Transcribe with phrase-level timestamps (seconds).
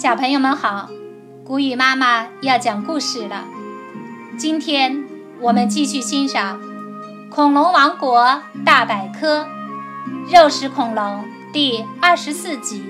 [0.00, 0.88] 小朋友们好，
[1.44, 3.44] 古语妈妈要讲故事了。
[4.38, 5.04] 今天
[5.42, 6.58] 我们继续欣赏
[7.28, 9.46] 《恐龙王国大百科：
[10.32, 11.04] 肉食恐龙》
[11.52, 12.82] 第二十四集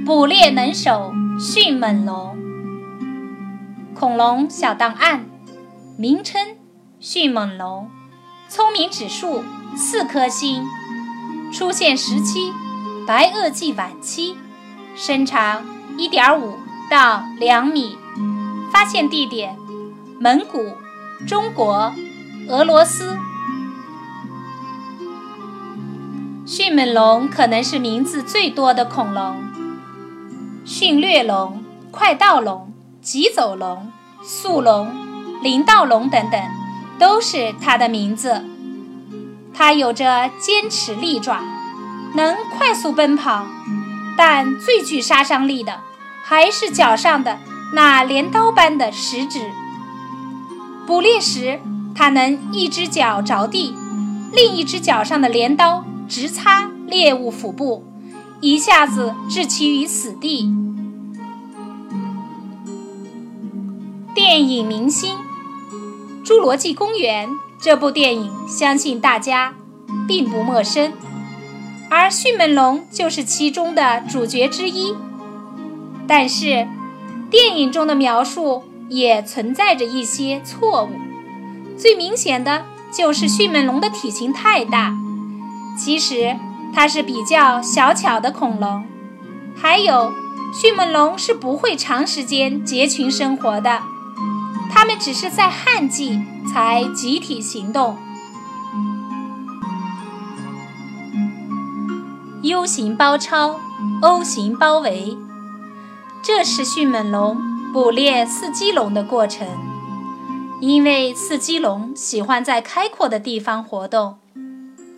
[0.04, 2.36] 《捕猎能手迅猛龙》。
[3.98, 5.24] 恐龙小档案：
[5.96, 6.58] 名称
[7.00, 7.90] 迅猛龙，
[8.50, 9.42] 聪明指数
[9.74, 10.62] 四颗星，
[11.50, 12.52] 出现时期
[13.06, 14.36] 白垩纪晚期，
[14.94, 15.64] 身长。
[16.02, 16.58] 一点五
[16.90, 17.96] 到两米，
[18.72, 19.56] 发现地点：
[20.18, 20.58] 蒙古、
[21.28, 21.94] 中国、
[22.48, 23.16] 俄罗斯。
[26.44, 29.44] 迅猛龙可能是名字最多的恐龙。
[30.64, 31.62] 迅掠龙、
[31.92, 33.92] 快盗龙、疾走龙、
[34.24, 34.92] 速龙、
[35.40, 36.42] 林盗龙等等，
[36.98, 38.44] 都是它的名字。
[39.54, 41.44] 它有着尖齿利爪，
[42.16, 43.46] 能快速奔跑。
[44.14, 45.80] 但最具杀伤力的
[46.22, 47.38] 还是脚上的
[47.74, 49.50] 那镰刀般的食指。
[50.86, 51.60] 捕猎时，
[51.94, 53.74] 它能一只脚着地，
[54.32, 57.84] 另一只脚上的镰刀直插猎物腹部，
[58.40, 60.52] 一下子置其于死地。
[64.14, 65.16] 电影明星
[66.26, 67.30] 《侏罗纪公园》
[67.60, 69.54] 这部电影，相信大家
[70.06, 70.92] 并不陌生。
[71.88, 74.94] 而迅猛龙就是其中的主角之一，
[76.14, 76.68] 但是
[77.30, 80.90] 电影中的描述也存在着一些错误。
[81.78, 84.94] 最明显的就是迅猛龙的体型太大，
[85.74, 86.36] 其实
[86.74, 88.84] 它是比较小巧的恐龙。
[89.56, 90.12] 还有，
[90.52, 93.80] 迅猛龙是不会长时间结群生活的，
[94.70, 96.20] 它们只是在旱季
[96.52, 97.96] 才集体行动。
[102.42, 103.58] U 型包抄
[104.02, 105.16] ，O 型包围，
[106.24, 107.36] 这是迅猛龙
[107.72, 109.44] 捕猎四肌龙的过程。
[110.60, 114.18] 因为四肌龙喜欢在开阔的地方活动，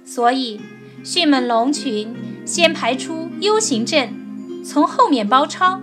[0.05, 0.61] 所以
[1.03, 2.15] 迅猛龙群
[2.45, 5.81] 先排出 U 型阵，从后面包抄。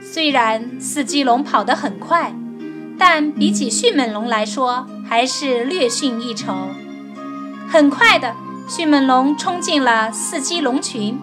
[0.00, 2.32] 虽然四肌龙跑得很快，
[2.96, 6.54] 但比起迅猛龙来说，还是略逊一筹。
[7.68, 8.36] 很快的。
[8.68, 11.18] 迅猛龙冲进了四肌龙群，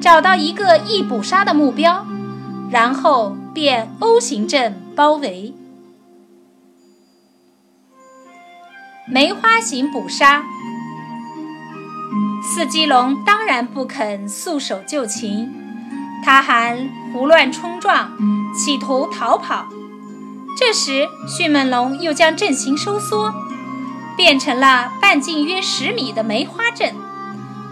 [0.00, 2.06] 找到一个易捕杀的目标，
[2.70, 5.54] 然后便 O 型阵包围。
[9.08, 10.44] 梅花型捕杀，
[12.42, 15.52] 四肌龙当然不肯束手就擒，
[16.24, 18.12] 它还胡乱冲撞，
[18.54, 19.66] 企图逃跑。
[20.56, 23.34] 这时，迅猛龙又将阵型收缩。
[24.16, 26.94] 变成了半径约十米的梅花阵。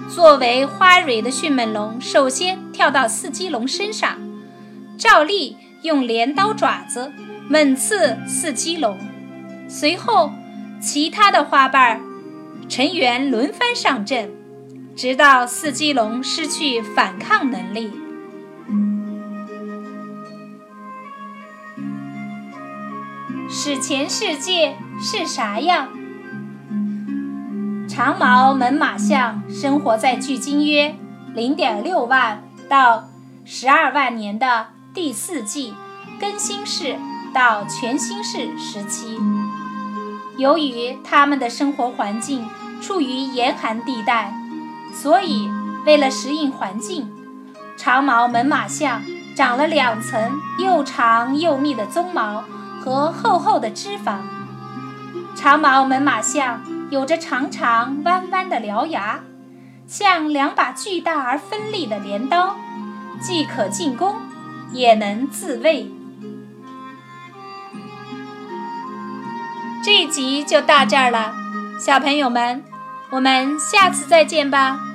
[0.09, 4.17] 作为花蕊的迅猛龙，首先跳到四肌龙身上，
[5.11, 7.11] 照例用镰刀爪子
[7.49, 8.99] 猛刺四肌龙。
[9.67, 10.31] 随后，
[10.83, 12.03] 其他的花瓣
[12.69, 14.29] 成员轮番上阵，
[14.95, 17.91] 直到四肌龙失去反抗能力。
[23.49, 25.89] 史前世界是啥样？
[27.89, 30.95] 长毛猛犸象生活在距今约
[31.35, 33.09] 零点六万到
[33.47, 35.75] 十二万年的第四纪
[36.21, 36.97] 更新世
[37.33, 39.19] 到全新世时期。
[40.37, 42.49] 由于它们的生活环境
[42.81, 44.33] 处于严寒地带，
[44.93, 45.51] 所以
[45.85, 47.11] 为了适应环境，
[47.77, 49.03] 长毛猛犸象
[49.37, 52.45] 长了两层又长又密的鬃毛
[52.81, 54.19] 和厚厚的脂肪。
[55.35, 56.61] 长毛猛犸象。
[56.91, 59.21] 有着长长弯弯的獠牙，
[59.87, 62.57] 像两把巨大而锋利的镰刀，
[63.21, 64.17] 既可进攻，
[64.73, 65.91] 也能自慰。
[69.85, 71.35] 这一集就到这儿了，
[71.79, 72.65] 小朋友们，
[73.11, 74.88] 我们下次再见吧。